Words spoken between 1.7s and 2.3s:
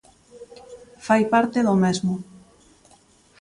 mesmo.